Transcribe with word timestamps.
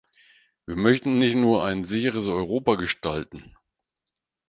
Wir 0.65 0.75
möchten 0.77 1.19
nicht 1.19 1.35
nur 1.35 1.63
ein 1.63 1.85
sicheres 1.85 2.25
Europa 2.25 2.73
gestalten. 2.73 3.55